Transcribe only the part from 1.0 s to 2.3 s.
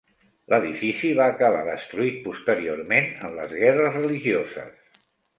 va acabar destruït